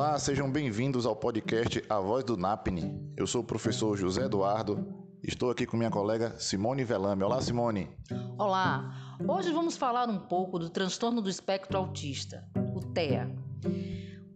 [0.00, 3.12] Olá, sejam bem-vindos ao podcast A Voz do NAPNE.
[3.18, 4.82] Eu sou o professor José Eduardo.
[5.22, 7.22] Estou aqui com minha colega Simone Velame.
[7.22, 7.86] Olá, Simone.
[8.38, 9.18] Olá.
[9.28, 13.30] Hoje vamos falar um pouco do transtorno do espectro autista, o TEA.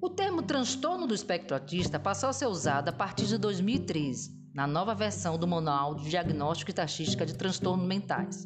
[0.03, 4.67] O termo transtorno do espectro autista passou a ser usado a partir de 2013, na
[4.67, 8.45] nova versão do Manual de Diagnóstico e Estatística de Transtornos Mentais,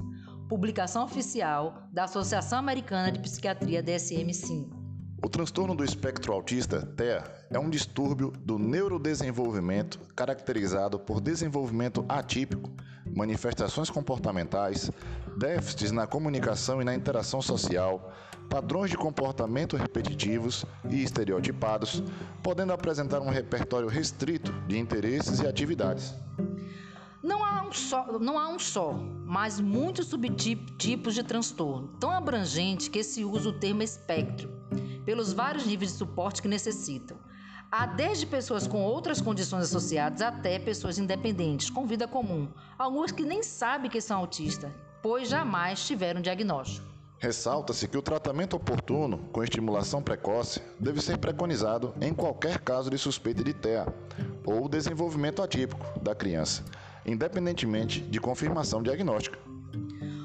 [0.49, 4.78] publicação oficial da Associação Americana de Psiquiatria DSM-5.
[5.21, 12.71] O transtorno do espectro autista, TEA, é um distúrbio do neurodesenvolvimento caracterizado por desenvolvimento atípico,
[13.17, 14.93] manifestações comportamentais,
[15.37, 18.13] déficits na comunicação e na interação social,
[18.49, 22.01] padrões de comportamento repetitivos e estereotipados,
[22.41, 26.15] podendo apresentar um repertório restrito de interesses e atividades.
[27.21, 28.93] Não há um só, não há um só,
[29.27, 34.58] mas muitos subtipos de transtorno, tão abrangente que se usa o termo espectro
[35.09, 37.17] pelos vários níveis de suporte que necessitam.
[37.73, 42.47] Há desde pessoas com outras condições associadas até pessoas independentes, com vida comum,
[42.79, 44.71] algumas que nem sabem que são autistas,
[45.03, 46.87] pois jamais tiveram diagnóstico.
[47.19, 52.99] Ressalta-se que o tratamento oportuno, com estimulação precoce, deve ser preconizado em qualquer caso de
[52.99, 53.87] suspeita de TEA
[54.45, 56.63] ou desenvolvimento atípico da criança,
[57.07, 59.39] independentemente de confirmação diagnóstica.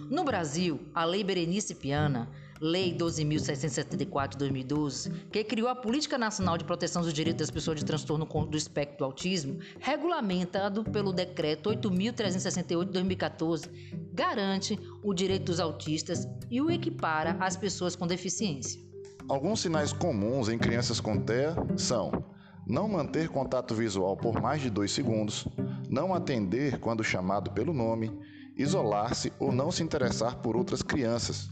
[0.09, 2.29] No Brasil, a Lei Berenice Piana
[2.61, 7.79] Lei 12.674 de 2012, que criou a Política Nacional de Proteção dos Direitos das Pessoas
[7.79, 13.69] de Transtorno do Espectro do Autismo, regulamentado pelo Decreto 8.368 de 2014,
[14.13, 18.81] garante o direito dos autistas e o equipara às pessoas com deficiência.
[19.27, 22.23] Alguns sinais comuns em crianças com TEA são
[22.65, 25.47] não manter contato visual por mais de dois segundos,
[25.89, 28.11] não atender quando chamado pelo nome,
[28.55, 31.49] isolar-se ou não se interessar por outras crianças,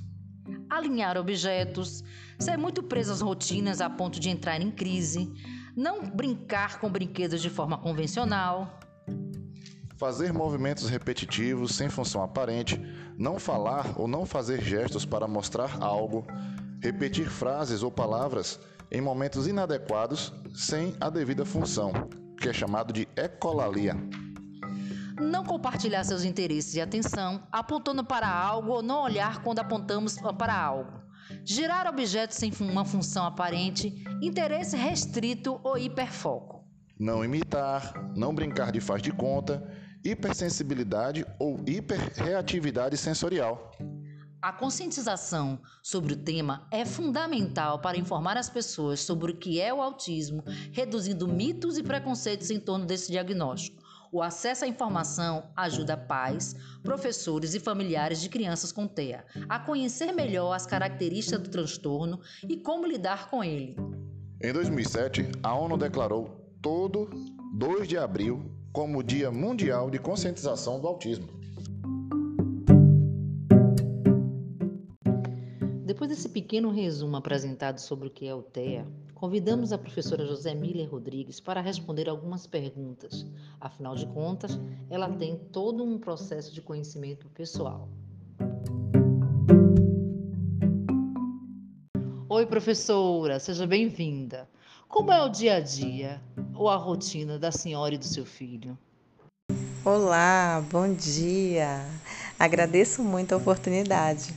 [0.71, 2.01] alinhar objetos,
[2.39, 5.31] ser muito preso às rotinas a ponto de entrar em crise,
[5.75, 8.79] não brincar com brinquedos de forma convencional.
[9.97, 12.81] Fazer movimentos repetitivos sem função aparente,
[13.17, 16.25] não falar ou não fazer gestos para mostrar algo,
[16.81, 21.91] repetir frases ou palavras em momentos inadequados sem a devida função,
[22.39, 23.95] que é chamado de ecolalia
[25.21, 30.55] não compartilhar seus interesses e atenção, apontando para algo ou não olhar quando apontamos para
[30.55, 31.01] algo.
[31.45, 36.65] Girar objetos sem uma função aparente, interesse restrito ou hiperfoco.
[36.99, 39.63] Não imitar, não brincar de faz de conta,
[40.03, 43.71] hipersensibilidade ou hiperreatividade sensorial.
[44.41, 49.71] A conscientização sobre o tema é fundamental para informar as pessoas sobre o que é
[49.71, 53.80] o autismo, reduzindo mitos e preconceitos em torno desse diagnóstico
[54.11, 60.11] o acesso à informação ajuda pais, professores e familiares de crianças com TEA a conhecer
[60.11, 63.77] melhor as características do transtorno e como lidar com ele.
[64.41, 67.09] Em 2007, a ONU declarou todo
[67.53, 71.40] 2 de abril como Dia Mundial de Conscientização do Autismo.
[76.01, 80.55] Depois desse pequeno resumo apresentado sobre o que é o TEA, Convidamos a professora José
[80.55, 83.23] Miller Rodrigues para responder algumas perguntas.
[83.59, 87.87] Afinal de contas, ela tem todo um processo de conhecimento pessoal.
[92.27, 94.49] Oi, professora, seja bem-vinda.
[94.87, 96.19] Como é o dia a dia
[96.55, 98.75] ou a rotina da senhora e do seu filho?
[99.85, 101.85] Olá, bom dia.
[102.39, 104.33] Agradeço muito a oportunidade.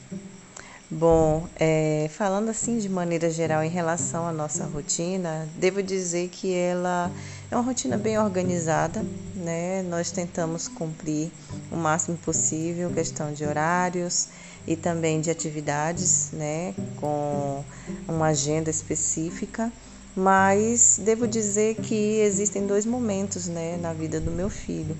[0.97, 6.55] Bom, é, falando assim de maneira geral em relação à nossa rotina, devo dizer que
[6.55, 7.10] ela
[7.50, 9.82] é uma rotina bem organizada, né?
[9.82, 11.32] Nós tentamos cumprir
[11.72, 14.28] o máximo possível questão de horários
[14.69, 16.72] e também de atividades, né?
[17.00, 17.65] Com
[18.06, 19.72] uma agenda específica,
[20.15, 24.97] mas devo dizer que existem dois momentos, né, na vida do meu filho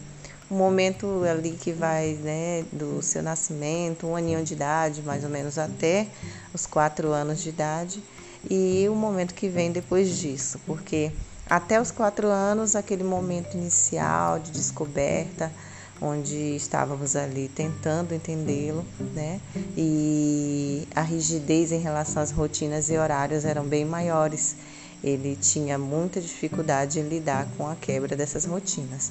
[0.55, 5.31] o momento ali que vai né, do seu nascimento, um aninho de idade, mais ou
[5.31, 6.07] menos até
[6.55, 8.01] os quatro anos de idade,
[8.49, 11.11] e o momento que vem depois disso, porque
[11.51, 15.51] até os quatro anos, aquele momento inicial de descoberta,
[16.01, 19.41] onde estávamos ali tentando entendê-lo, né?
[19.77, 24.55] E a rigidez em relação às rotinas e horários eram bem maiores.
[25.03, 29.11] Ele tinha muita dificuldade em lidar com a quebra dessas rotinas.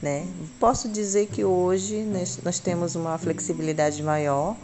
[0.00, 0.26] Né?
[0.60, 2.06] Posso dizer que hoje
[2.44, 4.56] nós temos uma flexibilidade maior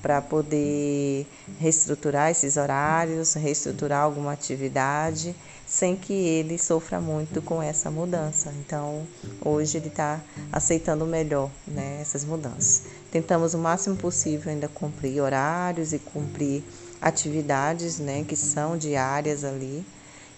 [0.00, 1.26] para poder
[1.58, 5.34] reestruturar esses horários, reestruturar alguma atividade,
[5.66, 8.52] sem que ele sofra muito com essa mudança.
[8.60, 9.06] Então,
[9.44, 10.20] hoje ele está
[10.50, 12.84] aceitando melhor né, essas mudanças.
[13.10, 16.62] Tentamos o máximo possível ainda cumprir horários e cumprir
[17.00, 19.84] atividades né, que são diárias ali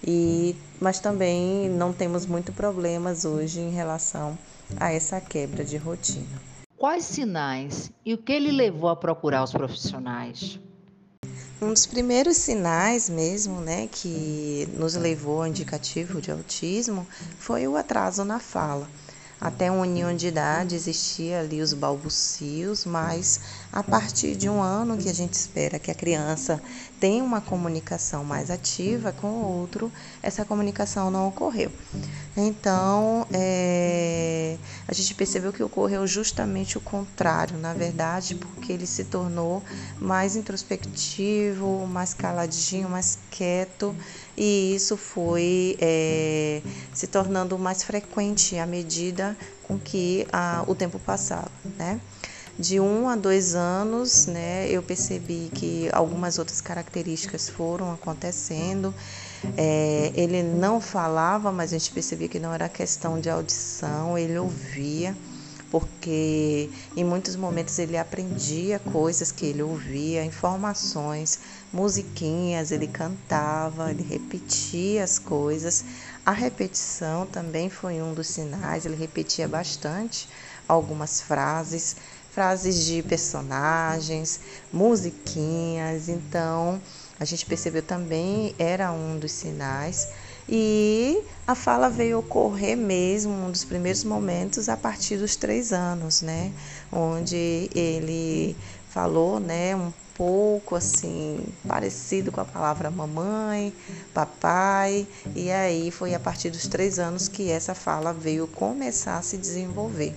[0.06, 4.38] e mas também não temos muito problemas hoje em relação
[4.78, 6.40] a essa quebra de rotina.
[6.76, 10.58] Quais sinais e o que lhe levou a procurar os profissionais?
[11.60, 17.06] Um dos primeiros sinais mesmo, né, que nos levou ao indicativo de autismo
[17.38, 18.88] foi o atraso na fala.
[19.40, 23.40] Até um ano de idade existia ali os balbucios, mas
[23.72, 26.60] a partir de um ano que a gente espera que a criança
[27.00, 29.90] tenha uma comunicação mais ativa com o outro,
[30.22, 31.72] essa comunicação não ocorreu.
[32.36, 33.69] Então, é,
[34.90, 39.62] a gente percebeu que ocorreu justamente o contrário, na verdade, porque ele se tornou
[40.00, 43.94] mais introspectivo, mais caladinho, mais quieto
[44.36, 46.60] e isso foi é,
[46.92, 52.00] se tornando mais frequente à medida com que a, o tempo passava, né?
[52.58, 58.92] De um a dois anos, né, eu percebi que algumas outras características foram acontecendo.
[59.56, 64.38] É, ele não falava, mas a gente percebia que não era questão de audição, ele
[64.38, 65.16] ouvia
[65.70, 71.38] porque em muitos momentos ele aprendia coisas que ele ouvia, informações,
[71.72, 75.84] musiquinhas, ele cantava, ele repetia as coisas.
[76.26, 80.28] A repetição também foi um dos sinais, ele repetia bastante
[80.66, 81.96] algumas frases,
[82.30, 84.40] frases de personagens,
[84.72, 86.08] musiquinhas.
[86.08, 86.80] Então,
[87.20, 90.08] a gente percebeu também era um dos sinais.
[90.48, 96.22] E a fala veio ocorrer mesmo, um dos primeiros momentos, a partir dos três anos,
[96.22, 96.50] né?
[96.90, 98.56] Onde ele
[98.88, 103.72] falou, né, um pouco assim, parecido com a palavra mamãe,
[104.12, 109.22] papai, e aí foi a partir dos três anos que essa fala veio começar a
[109.22, 110.14] se desenvolver.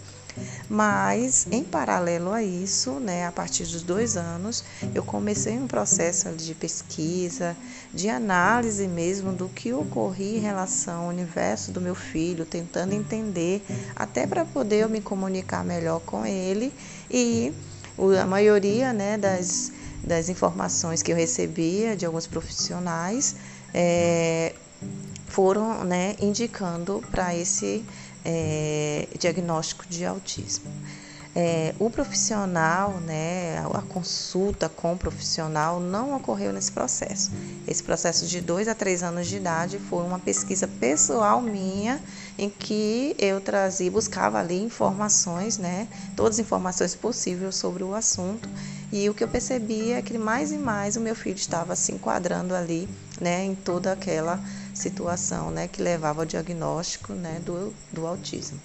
[0.70, 4.64] Mas, em paralelo a isso, né, a partir dos dois anos,
[4.94, 7.56] eu comecei um processo de pesquisa,
[7.94, 13.64] de análise mesmo do que ocorria em relação ao universo do meu filho, tentando entender,
[13.96, 16.74] até para poder eu me comunicar melhor com ele.
[17.10, 17.54] E
[18.20, 19.72] a maioria né, das,
[20.04, 23.36] das informações que eu recebia de alguns profissionais
[23.74, 24.54] é,
[25.28, 27.84] foram né, indicando para esse
[28.26, 30.72] é, diagnóstico de autismo.
[31.36, 37.32] É, o profissional, né, a consulta com o profissional não ocorreu nesse processo.
[37.68, 42.00] Esse processo de dois a três anos de idade foi uma pesquisa pessoal minha
[42.38, 48.48] em que eu trazia, buscava ali informações, né, todas as informações possíveis sobre o assunto.
[48.92, 51.92] E o que eu percebia é que mais e mais o meu filho estava se
[51.92, 52.88] enquadrando ali,
[53.20, 54.40] né, em toda aquela
[54.74, 58.60] situação, né, que levava ao diagnóstico, né, do, do autismo.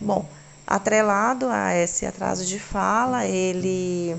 [0.00, 0.26] Bom,
[0.70, 4.14] Atrelado a esse atraso de fala, ele,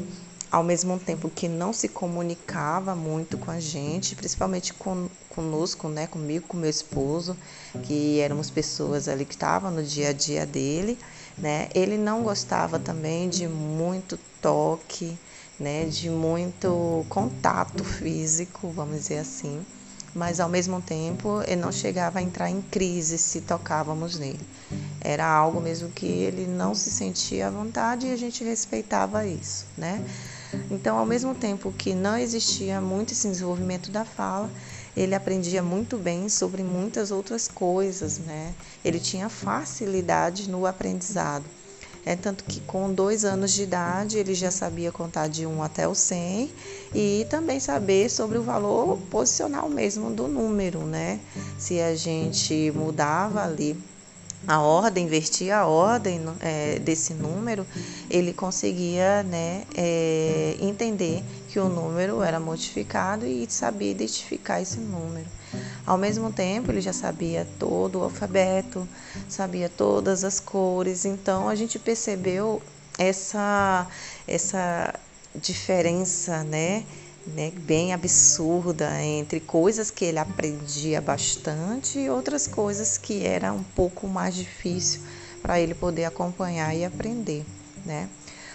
[0.51, 6.07] ao mesmo tempo que não se comunicava muito com a gente, principalmente com, conosco, né,
[6.07, 7.38] comigo, com meu esposo,
[7.83, 11.00] que éramos pessoas ali que estavam no dia a dia dele,
[11.38, 15.18] né, ele não gostava também de muito toque,
[15.57, 19.65] né, de muito contato físico, vamos dizer assim
[20.13, 24.45] mas ao mesmo tempo ele não chegava a entrar em crise se tocávamos nele.
[24.99, 29.65] Era algo mesmo que ele não se sentia à vontade e a gente respeitava isso,
[29.77, 30.03] né?
[30.69, 34.50] Então, ao mesmo tempo que não existia muito esse desenvolvimento da fala,
[34.95, 38.53] ele aprendia muito bem sobre muitas outras coisas, né?
[38.83, 41.45] Ele tinha facilidade no aprendizado.
[42.05, 45.88] É tanto que com dois anos de idade ele já sabia contar de 1 até
[45.88, 46.51] o 100
[46.96, 51.20] e também saber sobre o valor posicional mesmo do número, né?
[51.60, 53.77] Se a gente mudava ali
[54.48, 57.65] a ordem, invertia a ordem é, desse número,
[58.10, 65.27] ele conseguia né, é, entender que o número era modificado e sabia identificar esse número.
[65.86, 68.88] Ao mesmo tempo, ele já sabia todo o alfabeto,
[69.27, 72.62] sabia todas as cores, então a gente percebeu
[72.98, 73.86] essa,
[74.27, 74.93] essa
[75.36, 76.86] diferença, né?
[77.24, 83.62] Né, bem absurda entre coisas que ele aprendia bastante e outras coisas que era um
[83.62, 85.01] pouco mais difícil
[85.39, 87.46] para ele poder acompanhar e aprender,
[87.86, 88.10] né?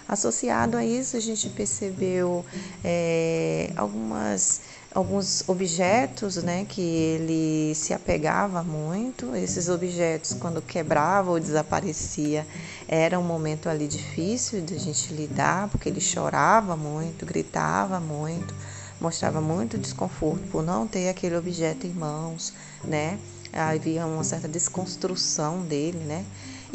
[0.09, 2.45] Associado a isso, a gente percebeu
[2.85, 4.61] é, algumas
[4.97, 9.37] alguns objetos né, que ele se apegava muito.
[9.37, 12.47] Esses objetos, quando quebrava ou desaparecia,
[12.89, 18.55] era um momento ali difícil de a gente lidar, porque ele chorava muito, gritava muito,
[18.99, 23.19] mostrava muito desconforto por não ter aquele objeto em mãos, né?
[23.53, 26.25] Havia uma certa desconstrução dele, né?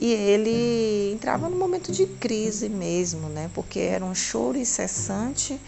[0.02, 3.52] E ele entrava num momento de crise mesmo, né?
[3.54, 5.62] Porque era um choro incessante,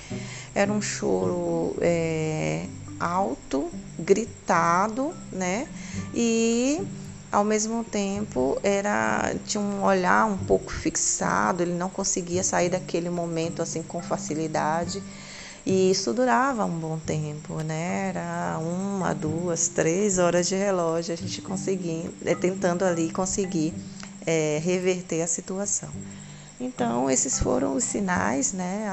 [0.56, 2.66] era um choro é,
[3.00, 5.68] alto, gritado, né?
[6.16, 6.82] E
[7.32, 13.12] ao mesmo tempo era tinha um olhar um pouco fixado, ele não conseguia sair daquele
[13.12, 15.04] momento assim com facilidade.
[15.64, 18.10] E isso durava um bom tempo, né?
[18.10, 23.76] Era uma, duas, três horas de relógio a gente conseguindo, é, tentando ali conseguir
[24.26, 25.90] é, reverter a situação.
[26.60, 28.88] Então, esses foram os sinais, né?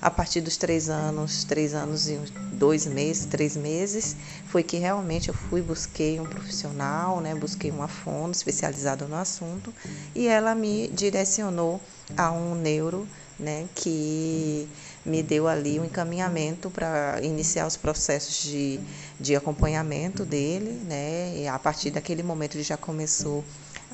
[0.00, 2.18] A, a, partir dos três anos, três anos e
[2.52, 7.34] dois meses, três meses, foi que realmente eu fui, busquei um profissional, né?
[7.34, 9.72] Busquei uma fono especializada no assunto
[10.14, 11.80] e ela me direcionou
[12.16, 13.06] a um neuro,
[13.38, 13.66] né?
[13.74, 14.68] Que
[15.04, 18.80] me deu ali um encaminhamento para iniciar os processos de,
[19.20, 21.36] de acompanhamento dele, né?
[21.36, 23.44] E a partir daquele momento ele já começou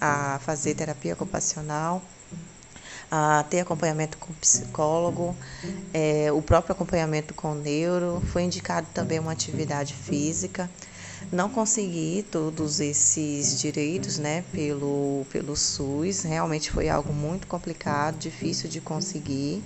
[0.00, 2.02] a fazer terapia ocupacional,
[3.10, 5.34] a ter acompanhamento com psicólogo,
[5.92, 10.68] é, o próprio acompanhamento com neuro, foi indicado também uma atividade física.
[11.32, 18.68] Não consegui todos esses direitos né, pelo, pelo SUS, realmente foi algo muito complicado, difícil
[18.68, 19.62] de conseguir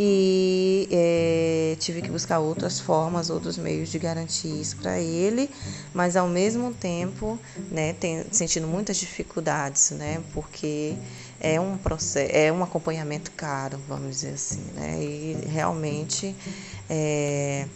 [0.00, 5.50] e é, tive que buscar outras formas, outros meios de garantir isso para ele,
[5.92, 7.36] mas ao mesmo tempo,
[7.68, 10.94] né, tem, sentindo muitas dificuldades, né, porque
[11.40, 16.32] é um processo, é um acompanhamento caro, vamos dizer assim, né, e realmente
[16.88, 17.66] é,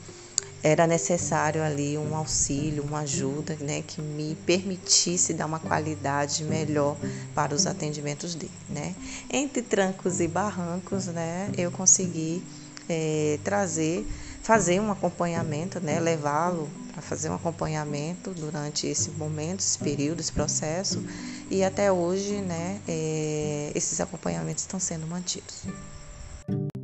[0.63, 6.97] era necessário ali um auxílio, uma ajuda, né, que me permitisse dar uma qualidade melhor
[7.35, 8.95] para os atendimentos dele, né.
[9.29, 12.45] Entre trancos e barrancos, né, eu consegui
[12.89, 14.07] é, trazer,
[14.43, 20.33] fazer um acompanhamento, né, levá-lo para fazer um acompanhamento durante esse momento, esse período, esse
[20.33, 21.03] processo,
[21.51, 25.65] e até hoje, né, é, esses acompanhamentos estão sendo mantidos.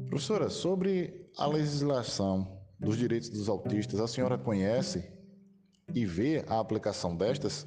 [0.09, 5.05] Professora, sobre a legislação dos direitos dos autistas, a senhora conhece
[5.95, 7.67] e vê a aplicação destas?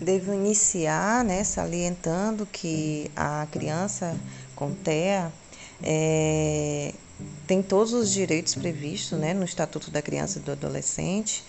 [0.00, 4.16] Devo iniciar né, salientando que a criança
[4.56, 5.32] com TEA
[5.82, 6.92] é,
[7.46, 11.44] tem todos os direitos previstos né, no Estatuto da Criança e do Adolescente,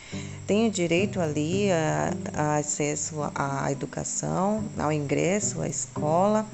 [0.45, 6.45] tem o direito ali a, a, acesso à educação, ao ingresso à escola,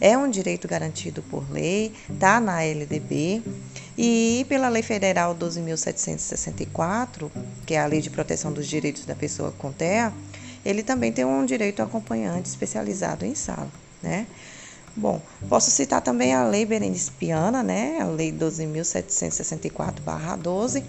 [0.00, 3.42] é um direito garantido por lei, está na LDB.
[3.96, 7.30] E pela Lei Federal 12.764,
[7.66, 10.12] que é a Lei de Proteção dos Direitos da Pessoa com TEA,
[10.64, 13.70] ele também tem um direito acompanhante especializado em sala,
[14.02, 14.26] né?
[14.98, 18.00] Bom, posso citar também a Lei Berenice Piana, né?
[18.00, 20.82] A Lei 12.764-12,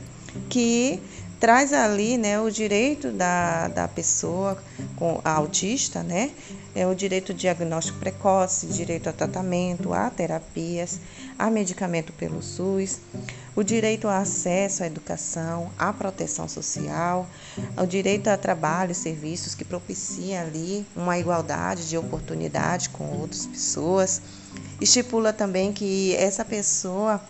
[0.50, 1.00] que
[1.39, 4.58] traz ali né, o direito da, da pessoa
[4.96, 6.32] com autista, né?
[6.74, 11.00] É o direito de diagnóstico precoce, direito a tratamento, a terapias,
[11.38, 13.01] a medicamento pelo SUS,
[13.56, 17.27] o direito ao acesso à educação, à proteção social,
[17.77, 23.46] o direito a trabalho e serviços que propicia ali uma igualdade de oportunidade com outras
[23.46, 24.22] pessoas.
[24.79, 27.22] Estipula também que essa pessoa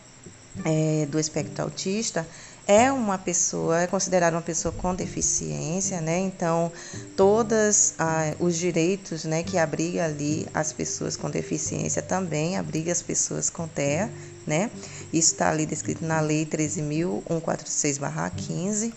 [0.65, 2.25] é, do espectro autista
[2.69, 6.19] é uma pessoa, é considerada uma pessoa com deficiência, né?
[6.19, 6.71] Então,
[7.17, 13.01] todos ah, os direitos né, que abriga ali as pessoas com deficiência também abriga as
[13.01, 14.11] pessoas com TEA,
[14.45, 14.69] né?
[15.11, 18.93] Isso está ali descrito na Lei 13.146-15,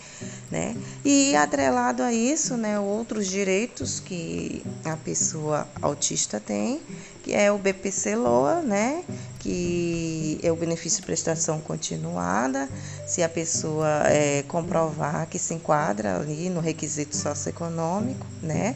[0.51, 0.77] né?
[1.03, 6.79] E atrelado a isso, né, outros direitos que a pessoa autista tem,
[7.23, 9.03] que é o BPC-LOA, né?
[9.39, 12.69] Que é o benefício de prestação continuada,
[13.07, 18.75] se a pessoa é, comprovar que se enquadra ali no requisito socioeconômico, né?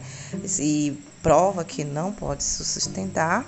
[0.59, 3.45] E prova que não pode se sustentar.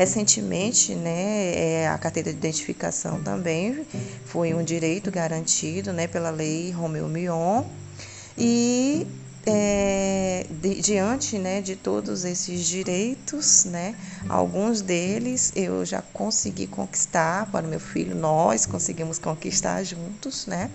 [0.00, 3.86] Recentemente, né, é, a carteira de identificação também
[4.24, 7.64] foi um direito garantido né, pela lei Romeu Mion.
[8.38, 9.06] E
[9.44, 13.94] é, de, diante né, de todos esses direitos, né,
[14.26, 20.70] alguns deles eu já consegui conquistar para o meu filho, nós conseguimos conquistar juntos, né?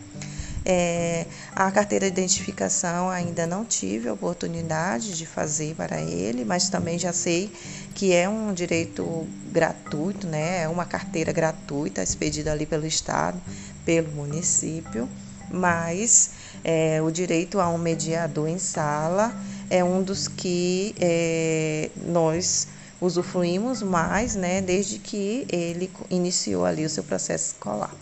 [0.65, 6.69] É, a carteira de identificação ainda não tive a oportunidade de fazer para ele, mas
[6.69, 7.51] também já sei
[7.93, 10.63] que é um direito gratuito, né?
[10.63, 13.39] É uma carteira gratuita expedida ali pelo Estado,
[13.85, 15.07] pelo município,
[15.51, 16.31] mas
[16.63, 19.35] é, o direito a um mediador em sala
[19.69, 22.67] é um dos que é, nós
[22.99, 27.93] usufruímos mais, né, desde que ele iniciou ali o seu processo escolar.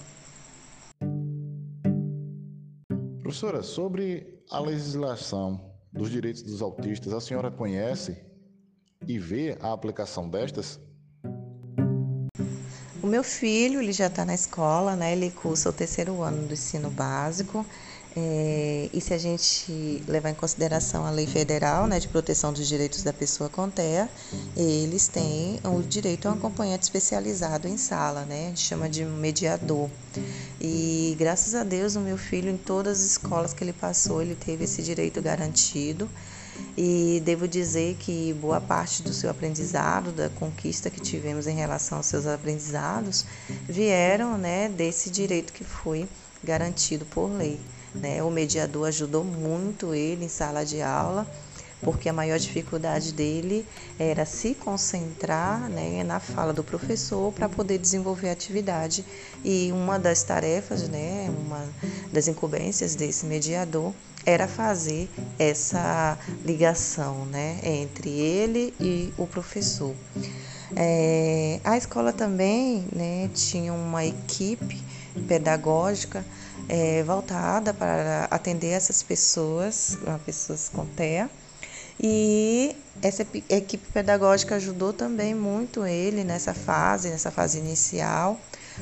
[3.33, 5.59] Professora, sobre a legislação
[5.91, 8.15] dos direitos dos autistas, a senhora conhece
[9.07, 10.79] e vê a aplicação destas?
[13.01, 15.13] O meu filho, ele já está na escola, né?
[15.13, 17.65] Ele cursa o terceiro ano do ensino básico.
[18.15, 22.67] É, e se a gente levar em consideração a lei federal né, de proteção dos
[22.67, 24.07] direitos da pessoa com TEA,
[24.55, 28.45] eles têm o direito a um acompanhante especializado em sala, né?
[28.45, 29.89] A gente chama de mediador.
[30.61, 34.35] E graças a Deus, o meu filho, em todas as escolas que ele passou, ele
[34.35, 36.07] teve esse direito garantido.
[36.77, 41.97] E devo dizer que boa parte do seu aprendizado, da conquista que tivemos em relação
[41.97, 43.25] aos seus aprendizados,
[43.67, 46.07] vieram né, desse direito que foi
[46.43, 47.59] garantido por lei.
[47.93, 48.23] Né?
[48.23, 51.27] O mediador ajudou muito ele em sala de aula,
[51.81, 53.65] porque a maior dificuldade dele
[53.99, 59.05] era se concentrar né, na fala do professor para poder desenvolver a atividade.
[59.43, 61.67] E uma das tarefas, né, uma
[62.11, 63.93] das incumbências desse mediador
[64.25, 69.93] era fazer essa ligação né, entre ele e o professor.
[70.75, 74.81] É, a escola também né, tinha uma equipe
[75.27, 76.25] pedagógica
[76.69, 81.29] é, voltada para atender essas pessoas, pessoas com TEA.
[81.99, 88.39] E essa equipe pedagógica ajudou também muito ele nessa fase, nessa fase inicial,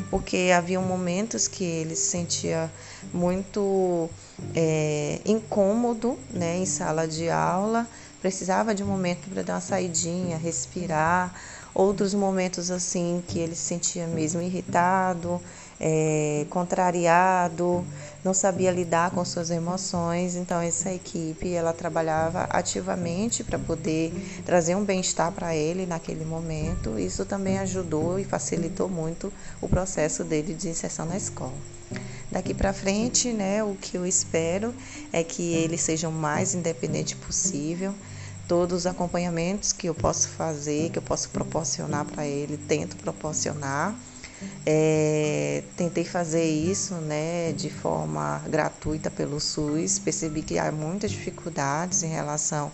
[0.09, 2.71] porque havia momentos que ele se sentia
[3.13, 4.09] muito
[4.55, 7.87] é, incômodo né, em sala de aula,
[8.21, 11.33] precisava de um momento para dar uma saidinha, respirar,
[11.73, 15.41] outros momentos assim que ele se sentia mesmo irritado,
[15.83, 17.83] é, contrariado,
[18.23, 20.35] não sabia lidar com suas emoções.
[20.35, 24.13] Então essa equipe ela trabalhava ativamente para poder
[24.45, 26.99] trazer um bem-estar para ele naquele momento.
[26.99, 31.57] Isso também ajudou e facilitou muito o processo dele de inserção na escola.
[32.31, 34.73] Daqui para frente, né, o que eu espero
[35.11, 37.93] é que ele seja o mais independente possível.
[38.47, 43.95] Todos os acompanhamentos que eu posso fazer, que eu posso proporcionar para ele, tento proporcionar
[44.65, 52.03] é, tentei fazer isso né, de forma gratuita pelo SUS, percebi que há muitas dificuldades
[52.03, 52.71] em relação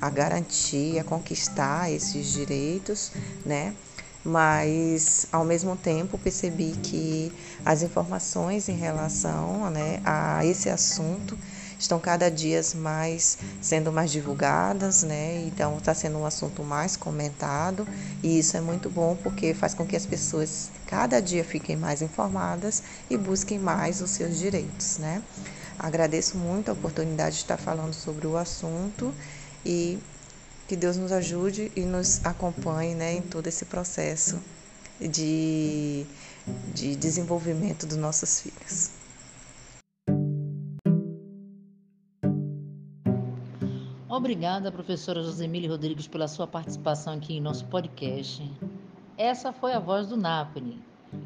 [0.00, 3.12] a garantir, a conquistar esses direitos,
[3.44, 3.74] né?
[4.24, 7.32] mas ao mesmo tempo percebi que
[7.64, 11.38] as informações em relação né, a esse assunto
[11.80, 15.42] estão cada dia mais sendo mais divulgadas, né?
[15.46, 17.88] Então está sendo um assunto mais comentado
[18.22, 22.02] e isso é muito bom porque faz com que as pessoas cada dia fiquem mais
[22.02, 25.22] informadas e busquem mais os seus direitos, né?
[25.78, 29.14] Agradeço muito a oportunidade de estar falando sobre o assunto
[29.64, 29.98] e
[30.68, 34.38] que Deus nos ajude e nos acompanhe né, em todo esse processo
[35.00, 36.06] de,
[36.74, 38.99] de desenvolvimento dos nossos filhos.
[44.20, 48.46] Obrigada, professora Josemile Rodrigues, pela sua participação aqui em nosso podcast.
[49.16, 50.78] Essa foi a voz do NAPNE.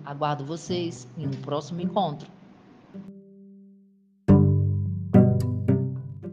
[0.05, 2.31] Aguardo vocês em um próximo encontro.